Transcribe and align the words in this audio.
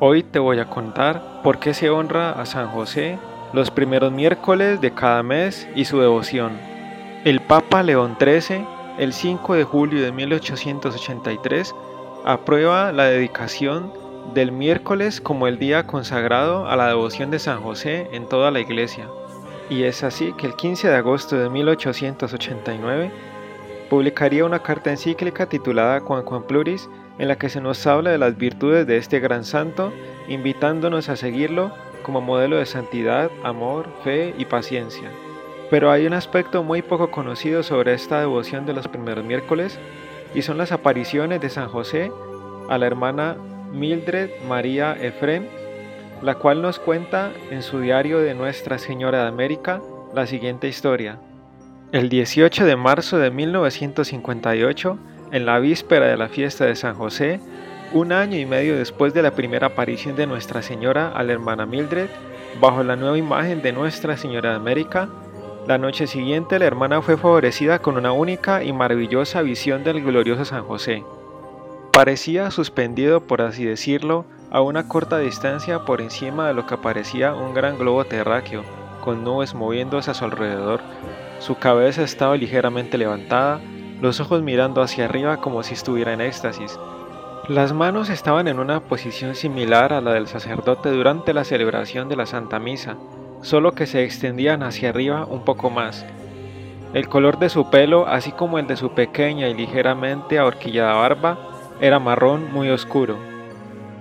Hoy 0.00 0.22
te 0.22 0.38
voy 0.38 0.60
a 0.60 0.70
contar 0.70 1.42
por 1.42 1.58
qué 1.58 1.74
se 1.74 1.90
honra 1.90 2.30
a 2.30 2.46
San 2.46 2.68
José 2.68 3.18
los 3.52 3.72
primeros 3.72 4.12
miércoles 4.12 4.80
de 4.80 4.92
cada 4.92 5.24
mes 5.24 5.68
y 5.74 5.86
su 5.86 5.98
devoción. 5.98 6.52
El 7.24 7.40
Papa 7.40 7.82
León 7.82 8.16
XIII, 8.16 8.64
el 9.00 9.12
5 9.12 9.54
de 9.54 9.64
julio 9.64 10.00
de 10.00 10.12
1883, 10.12 11.74
aprueba 12.24 12.92
la 12.92 13.06
dedicación 13.06 13.92
del 14.34 14.52
miércoles 14.52 15.20
como 15.20 15.48
el 15.48 15.58
día 15.58 15.84
consagrado 15.88 16.68
a 16.68 16.76
la 16.76 16.86
devoción 16.86 17.32
de 17.32 17.40
San 17.40 17.60
José 17.60 18.08
en 18.12 18.28
toda 18.28 18.52
la 18.52 18.60
iglesia. 18.60 19.08
Y 19.68 19.82
es 19.82 20.04
así 20.04 20.32
que 20.34 20.46
el 20.46 20.54
15 20.54 20.90
de 20.90 20.94
agosto 20.94 21.36
de 21.36 21.50
1889 21.50 23.10
publicaría 23.90 24.44
una 24.44 24.62
carta 24.62 24.90
encíclica 24.90 25.48
titulada 25.48 25.98
Juan 25.98 26.24
Juan 26.24 26.44
Pluris 26.44 26.88
en 27.18 27.28
la 27.28 27.36
que 27.36 27.48
se 27.48 27.60
nos 27.60 27.86
habla 27.86 28.10
de 28.10 28.18
las 28.18 28.36
virtudes 28.36 28.86
de 28.86 28.96
este 28.96 29.20
gran 29.20 29.44
santo, 29.44 29.92
invitándonos 30.28 31.08
a 31.08 31.16
seguirlo 31.16 31.72
como 32.02 32.20
modelo 32.20 32.56
de 32.56 32.66
santidad, 32.66 33.30
amor, 33.42 33.88
fe 34.04 34.34
y 34.38 34.44
paciencia. 34.44 35.10
Pero 35.70 35.90
hay 35.90 36.06
un 36.06 36.14
aspecto 36.14 36.62
muy 36.62 36.82
poco 36.82 37.10
conocido 37.10 37.62
sobre 37.62 37.92
esta 37.92 38.20
devoción 38.20 38.64
de 38.64 38.72
los 38.72 38.88
primeros 38.88 39.24
miércoles 39.24 39.78
y 40.34 40.42
son 40.42 40.58
las 40.58 40.72
apariciones 40.72 41.40
de 41.40 41.50
San 41.50 41.68
José 41.68 42.10
a 42.68 42.78
la 42.78 42.86
hermana 42.86 43.36
Mildred 43.72 44.30
María 44.48 44.96
Efrem, 45.00 45.44
la 46.22 46.36
cual 46.36 46.62
nos 46.62 46.78
cuenta 46.78 47.32
en 47.50 47.62
su 47.62 47.80
diario 47.80 48.18
de 48.20 48.34
Nuestra 48.34 48.78
Señora 48.78 49.22
de 49.22 49.28
América 49.28 49.80
la 50.14 50.26
siguiente 50.26 50.68
historia. 50.68 51.18
El 51.92 52.08
18 52.08 52.64
de 52.64 52.76
marzo 52.76 53.18
de 53.18 53.30
1958, 53.30 54.98
en 55.32 55.46
la 55.46 55.58
víspera 55.58 56.06
de 56.06 56.16
la 56.16 56.28
fiesta 56.28 56.64
de 56.64 56.76
San 56.76 56.94
José, 56.94 57.40
un 57.92 58.12
año 58.12 58.38
y 58.38 58.46
medio 58.46 58.76
después 58.76 59.14
de 59.14 59.22
la 59.22 59.30
primera 59.30 59.68
aparición 59.68 60.16
de 60.16 60.26
Nuestra 60.26 60.62
Señora 60.62 61.12
a 61.14 61.22
la 61.22 61.32
hermana 61.32 61.66
Mildred, 61.66 62.08
bajo 62.60 62.82
la 62.82 62.96
nueva 62.96 63.16
imagen 63.18 63.62
de 63.62 63.72
Nuestra 63.72 64.16
Señora 64.16 64.50
de 64.50 64.56
América, 64.56 65.08
la 65.66 65.76
noche 65.76 66.06
siguiente 66.06 66.58
la 66.58 66.64
hermana 66.64 67.02
fue 67.02 67.18
favorecida 67.18 67.80
con 67.80 67.98
una 67.98 68.12
única 68.12 68.64
y 68.64 68.72
maravillosa 68.72 69.42
visión 69.42 69.84
del 69.84 70.02
glorioso 70.02 70.46
San 70.46 70.64
José. 70.64 71.04
Parecía 71.92 72.50
suspendido, 72.50 73.20
por 73.20 73.42
así 73.42 73.66
decirlo, 73.66 74.24
a 74.50 74.62
una 74.62 74.88
corta 74.88 75.18
distancia 75.18 75.80
por 75.80 76.00
encima 76.00 76.48
de 76.48 76.54
lo 76.54 76.66
que 76.66 76.78
parecía 76.78 77.34
un 77.34 77.52
gran 77.52 77.76
globo 77.76 78.04
terráqueo, 78.04 78.62
con 79.04 79.24
nubes 79.24 79.54
moviéndose 79.54 80.10
a 80.10 80.14
su 80.14 80.24
alrededor. 80.24 80.80
Su 81.38 81.56
cabeza 81.56 82.02
estaba 82.02 82.36
ligeramente 82.36 82.96
levantada, 82.96 83.60
los 84.00 84.20
ojos 84.20 84.42
mirando 84.42 84.82
hacia 84.82 85.06
arriba 85.06 85.38
como 85.38 85.62
si 85.62 85.74
estuviera 85.74 86.12
en 86.12 86.20
éxtasis. 86.20 86.78
Las 87.48 87.72
manos 87.72 88.10
estaban 88.10 88.46
en 88.46 88.58
una 88.58 88.80
posición 88.80 89.34
similar 89.34 89.92
a 89.92 90.00
la 90.00 90.12
del 90.12 90.28
sacerdote 90.28 90.90
durante 90.90 91.32
la 91.32 91.44
celebración 91.44 92.08
de 92.08 92.16
la 92.16 92.26
Santa 92.26 92.58
Misa, 92.58 92.96
solo 93.42 93.72
que 93.72 93.86
se 93.86 94.04
extendían 94.04 94.62
hacia 94.62 94.90
arriba 94.90 95.24
un 95.24 95.44
poco 95.44 95.70
más. 95.70 96.04
El 96.94 97.08
color 97.08 97.38
de 97.38 97.48
su 97.48 97.70
pelo, 97.70 98.06
así 98.06 98.32
como 98.32 98.58
el 98.58 98.66
de 98.66 98.76
su 98.76 98.90
pequeña 98.90 99.48
y 99.48 99.54
ligeramente 99.54 100.38
ahorquillada 100.38 100.94
barba, 100.94 101.38
era 101.80 101.98
marrón 101.98 102.52
muy 102.52 102.70
oscuro. 102.70 103.16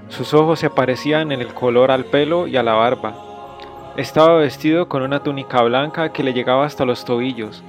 Sus 0.10 0.34
ojos 0.34 0.60
se 0.60 0.70
parecían 0.70 1.32
en 1.32 1.42
el 1.42 1.54
color 1.54 1.92
al 1.92 2.06
pelo 2.06 2.48
y 2.48 2.58
a 2.58 2.64
la 2.64 2.74
barba. 2.74 3.16
Estaba 3.98 4.38
vestido 4.38 4.88
con 4.88 5.04
una 5.04 5.22
túnica 5.22 5.62
blanca 5.64 6.14
que 6.14 6.24
le 6.24 6.34
llegaba 6.34 6.66
hasta 6.66 6.86
los 6.86 7.04
tobillos, 7.04 7.64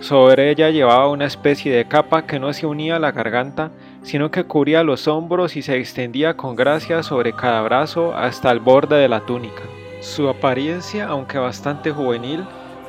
sobre 0.00 0.50
ella 0.50 0.70
llevaba 0.70 1.08
una 1.08 1.26
especie 1.26 1.74
de 1.74 1.86
capa 1.86 2.24
que 2.24 2.38
no 2.38 2.52
se 2.52 2.66
unía 2.66 2.96
a 2.96 3.00
la 3.00 3.10
garganta, 3.10 3.72
sino 4.02 4.30
que 4.30 4.44
cubría 4.44 4.84
los 4.84 5.08
hombros 5.08 5.56
y 5.56 5.62
se 5.62 5.76
extendía 5.76 6.36
con 6.36 6.54
gracia 6.54 7.02
sobre 7.02 7.32
cada 7.32 7.62
brazo 7.62 8.14
hasta 8.14 8.50
el 8.52 8.60
borde 8.60 8.96
de 8.96 9.08
la 9.08 9.20
túnica. 9.20 9.62
Su 10.00 10.28
apariencia, 10.28 11.08
aunque 11.08 11.38
bastante 11.38 11.90
juvenil, 11.90 12.44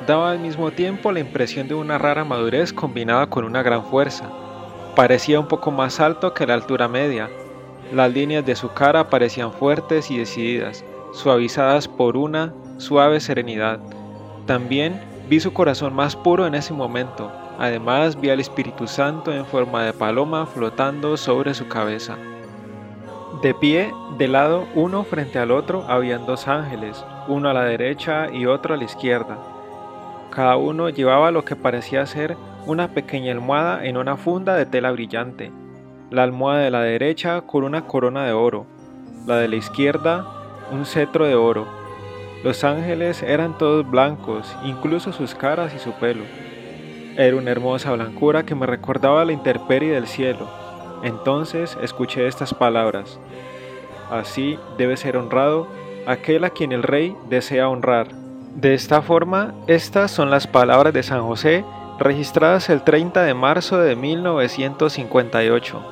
daba 0.06 0.30
al 0.30 0.38
mismo 0.38 0.70
tiempo 0.70 1.10
la 1.10 1.18
impresión 1.18 1.66
de 1.66 1.74
una 1.74 1.98
rara 1.98 2.24
madurez 2.24 2.72
combinada 2.72 3.26
con 3.26 3.44
una 3.44 3.64
gran 3.64 3.84
fuerza. 3.84 4.30
Parecía 4.94 5.40
un 5.40 5.48
poco 5.48 5.72
más 5.72 5.98
alto 5.98 6.32
que 6.32 6.46
la 6.46 6.54
altura 6.54 6.86
media. 6.86 7.28
Las 7.92 8.12
líneas 8.12 8.46
de 8.46 8.54
su 8.54 8.68
cara 8.72 9.10
parecían 9.10 9.52
fuertes 9.52 10.12
y 10.12 10.18
decididas, 10.18 10.84
suavizadas 11.12 11.88
por 11.88 12.16
una 12.16 12.54
suave 12.78 13.18
serenidad. 13.18 13.80
También 14.46 15.09
Vi 15.30 15.38
su 15.38 15.52
corazón 15.52 15.94
más 15.94 16.16
puro 16.16 16.44
en 16.44 16.56
ese 16.56 16.74
momento. 16.74 17.30
Además 17.56 18.20
vi 18.20 18.30
al 18.30 18.40
Espíritu 18.40 18.88
Santo 18.88 19.32
en 19.32 19.46
forma 19.46 19.84
de 19.84 19.92
paloma 19.92 20.44
flotando 20.44 21.16
sobre 21.16 21.54
su 21.54 21.68
cabeza. 21.68 22.16
De 23.40 23.54
pie, 23.54 23.94
de 24.18 24.26
lado 24.26 24.66
uno 24.74 25.04
frente 25.04 25.38
al 25.38 25.52
otro, 25.52 25.84
habían 25.86 26.26
dos 26.26 26.48
ángeles, 26.48 27.04
uno 27.28 27.48
a 27.48 27.54
la 27.54 27.62
derecha 27.62 28.28
y 28.32 28.46
otro 28.46 28.74
a 28.74 28.76
la 28.76 28.82
izquierda. 28.82 29.38
Cada 30.30 30.56
uno 30.56 30.88
llevaba 30.88 31.30
lo 31.30 31.44
que 31.44 31.54
parecía 31.54 32.04
ser 32.06 32.36
una 32.66 32.88
pequeña 32.88 33.30
almohada 33.30 33.84
en 33.84 33.98
una 33.98 34.16
funda 34.16 34.56
de 34.56 34.66
tela 34.66 34.90
brillante. 34.90 35.52
La 36.10 36.24
almohada 36.24 36.62
de 36.62 36.72
la 36.72 36.80
derecha 36.80 37.42
con 37.42 37.62
una 37.62 37.86
corona 37.86 38.26
de 38.26 38.32
oro, 38.32 38.66
la 39.28 39.36
de 39.36 39.46
la 39.46 39.54
izquierda 39.54 40.26
un 40.72 40.84
cetro 40.86 41.24
de 41.24 41.36
oro 41.36 41.79
los 42.42 42.64
ángeles 42.64 43.22
eran 43.22 43.58
todos 43.58 43.88
blancos, 43.88 44.56
incluso 44.64 45.12
sus 45.12 45.34
caras 45.34 45.74
y 45.74 45.78
su 45.78 45.92
pelo. 45.92 46.24
Era 47.16 47.36
una 47.36 47.50
hermosa 47.50 47.92
blancura 47.92 48.44
que 48.44 48.54
me 48.54 48.66
recordaba 48.66 49.26
la 49.26 49.32
intemperie 49.32 49.92
del 49.92 50.06
cielo. 50.06 50.48
Entonces 51.02 51.76
escuché 51.82 52.26
estas 52.26 52.54
palabras. 52.54 53.18
Así 54.10 54.58
debe 54.78 54.96
ser 54.96 55.18
honrado 55.18 55.68
aquel 56.06 56.44
a 56.44 56.50
quien 56.50 56.72
el 56.72 56.82
rey 56.82 57.14
desea 57.28 57.68
honrar. 57.68 58.08
De 58.54 58.72
esta 58.72 59.02
forma, 59.02 59.54
estas 59.66 60.10
son 60.10 60.30
las 60.30 60.46
palabras 60.46 60.94
de 60.94 61.02
San 61.02 61.22
José 61.22 61.64
registradas 61.98 62.70
el 62.70 62.82
30 62.82 63.22
de 63.22 63.34
marzo 63.34 63.78
de 63.78 63.96
1958. 63.96 65.82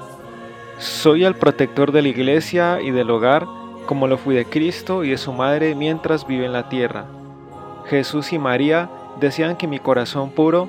Soy 0.79 1.25
el 1.25 1.35
protector 1.35 1.93
de 1.93 2.03
la 2.03 2.09
iglesia 2.09 2.81
y 2.81 2.91
del 2.91 3.11
hogar 3.11 3.47
como 3.89 4.07
lo 4.07 4.19
fui 4.19 4.35
de 4.35 4.45
Cristo 4.45 5.03
y 5.03 5.09
de 5.09 5.17
su 5.17 5.33
Madre 5.33 5.75
mientras 5.75 6.27
vive 6.27 6.45
en 6.45 6.53
la 6.53 6.69
tierra. 6.69 7.07
Jesús 7.87 8.35
y 8.35 8.39
María 8.39 8.91
desean 9.19 9.57
que 9.57 9.67
mi 9.67 9.79
corazón 9.79 10.29
puro, 10.29 10.69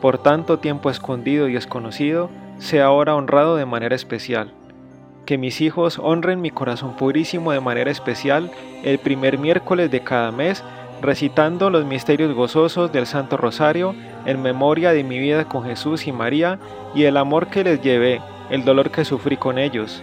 por 0.00 0.18
tanto 0.18 0.60
tiempo 0.60 0.88
escondido 0.88 1.48
y 1.48 1.54
desconocido, 1.54 2.30
sea 2.58 2.84
ahora 2.84 3.16
honrado 3.16 3.56
de 3.56 3.66
manera 3.66 3.96
especial. 3.96 4.52
Que 5.26 5.38
mis 5.38 5.60
hijos 5.60 5.98
honren 5.98 6.40
mi 6.40 6.52
corazón 6.52 6.94
purísimo 6.94 7.50
de 7.50 7.58
manera 7.58 7.90
especial 7.90 8.52
el 8.84 9.00
primer 9.00 9.38
miércoles 9.38 9.90
de 9.90 10.04
cada 10.04 10.30
mes, 10.30 10.62
recitando 11.00 11.68
los 11.68 11.84
misterios 11.84 12.32
gozosos 12.32 12.92
del 12.92 13.06
Santo 13.08 13.36
Rosario 13.36 13.92
en 14.24 14.40
memoria 14.40 14.92
de 14.92 15.02
mi 15.02 15.18
vida 15.18 15.48
con 15.48 15.64
Jesús 15.64 16.06
y 16.06 16.12
María 16.12 16.60
y 16.94 17.04
el 17.04 17.16
amor 17.16 17.48
que 17.48 17.64
les 17.64 17.82
llevé, 17.82 18.20
el 18.50 18.64
dolor 18.64 18.92
que 18.92 19.04
sufrí 19.04 19.36
con 19.36 19.58
ellos 19.58 20.00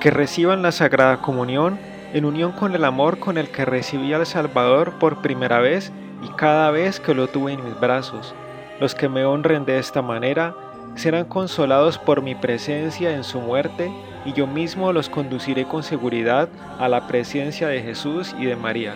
que 0.00 0.10
reciban 0.10 0.62
la 0.62 0.72
Sagrada 0.72 1.22
Comunión 1.22 1.78
en 2.12 2.24
unión 2.24 2.52
con 2.52 2.74
el 2.74 2.84
amor 2.84 3.18
con 3.18 3.38
el 3.38 3.48
que 3.48 3.64
recibí 3.64 4.12
al 4.12 4.26
Salvador 4.26 4.92
por 4.98 5.22
primera 5.22 5.58
vez 5.60 5.92
y 6.22 6.28
cada 6.36 6.70
vez 6.70 7.00
que 7.00 7.14
lo 7.14 7.28
tuve 7.28 7.52
en 7.52 7.64
mis 7.64 7.78
brazos. 7.78 8.34
Los 8.80 8.94
que 8.94 9.08
me 9.08 9.24
honren 9.24 9.64
de 9.64 9.78
esta 9.78 10.02
manera 10.02 10.54
serán 10.94 11.26
consolados 11.26 11.98
por 11.98 12.22
mi 12.22 12.34
presencia 12.34 13.14
en 13.14 13.24
su 13.24 13.40
muerte 13.40 13.92
y 14.24 14.32
yo 14.32 14.46
mismo 14.46 14.92
los 14.92 15.08
conduciré 15.08 15.66
con 15.66 15.82
seguridad 15.82 16.48
a 16.78 16.88
la 16.88 17.06
presencia 17.06 17.68
de 17.68 17.82
Jesús 17.82 18.34
y 18.38 18.46
de 18.46 18.56
María. 18.56 18.94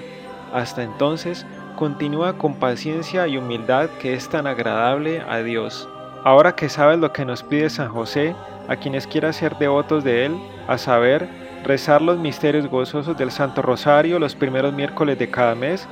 Hasta 0.53 0.83
entonces, 0.83 1.47
continúa 1.77 2.37
con 2.37 2.55
paciencia 2.55 3.27
y 3.27 3.37
humildad 3.39 3.89
que 4.01 4.15
es 4.15 4.29
tan 4.29 4.47
agradable 4.47 5.23
a 5.29 5.39
Dios. 5.39 5.89
Ahora 6.25 6.55
que 6.55 6.69
sabes 6.69 6.99
lo 6.99 7.13
que 7.13 7.25
nos 7.25 7.43
pide 7.43 7.71
San 7.71 7.89
José, 7.89 8.35
a 8.71 8.77
quienes 8.77 9.09
quieran 9.09 9.35
ser 9.35 9.59
devotos 9.59 10.05
de 10.05 10.27
él, 10.27 10.39
a 10.69 10.79
saber, 10.79 11.29
rezar 11.65 12.01
los 12.01 12.19
misterios 12.19 12.69
gozosos 12.69 13.19
del 13.19 13.33
Santo 13.33 13.63
Rosario 13.63 14.21
los 14.21 14.37
primeros 14.37 14.73
miércoles 14.73 15.19
de 15.19 15.29
cada 15.29 15.57
mes, 15.57 15.89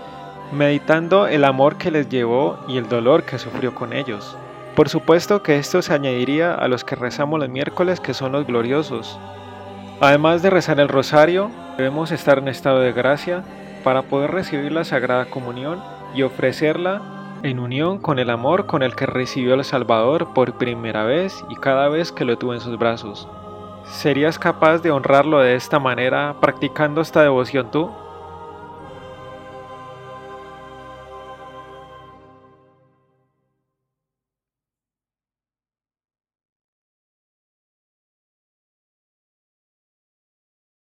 meditando 0.52 1.26
el 1.26 1.44
amor 1.44 1.76
que 1.76 1.90
les 1.90 2.08
llevó 2.08 2.60
y 2.68 2.78
el 2.78 2.88
dolor 2.88 3.24
que 3.24 3.40
sufrió 3.40 3.74
con 3.74 3.92
ellos. 3.92 4.38
Por 4.76 4.88
supuesto 4.88 5.42
que 5.42 5.58
esto 5.58 5.82
se 5.82 5.92
añadiría 5.92 6.54
a 6.54 6.68
los 6.68 6.84
que 6.84 6.94
rezamos 6.94 7.40
los 7.40 7.48
miércoles 7.48 7.98
que 7.98 8.14
son 8.14 8.30
los 8.30 8.46
gloriosos. 8.46 9.18
Además 10.00 10.42
de 10.42 10.50
rezar 10.50 10.78
el 10.78 10.86
rosario, 10.86 11.50
debemos 11.76 12.12
estar 12.12 12.38
en 12.38 12.46
estado 12.46 12.78
de 12.78 12.92
gracia 12.92 13.42
para 13.82 14.02
poder 14.02 14.30
recibir 14.30 14.70
la 14.70 14.84
Sagrada 14.84 15.24
Comunión 15.24 15.82
y 16.14 16.22
ofrecerla 16.22 17.17
en 17.42 17.58
unión 17.58 17.98
con 17.98 18.18
el 18.18 18.30
amor 18.30 18.66
con 18.66 18.82
el 18.82 18.94
que 18.94 19.06
recibió 19.06 19.54
al 19.54 19.64
Salvador 19.64 20.32
por 20.34 20.54
primera 20.54 21.04
vez 21.04 21.44
y 21.48 21.56
cada 21.56 21.88
vez 21.88 22.12
que 22.12 22.24
lo 22.24 22.38
tuvo 22.38 22.54
en 22.54 22.60
sus 22.60 22.78
brazos. 22.78 23.28
¿Serías 23.84 24.38
capaz 24.38 24.78
de 24.78 24.90
honrarlo 24.90 25.40
de 25.40 25.54
esta 25.54 25.78
manera 25.78 26.36
practicando 26.40 27.00
esta 27.00 27.22
devoción 27.22 27.70
tú? 27.70 27.90